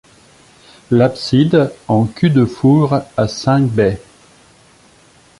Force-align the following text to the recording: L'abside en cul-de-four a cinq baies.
L'abside 0.89 1.71
en 1.87 2.05
cul-de-four 2.07 3.01
a 3.17 3.27
cinq 3.27 3.67
baies. 3.69 4.01